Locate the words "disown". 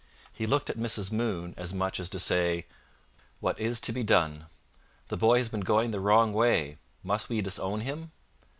7.39-7.81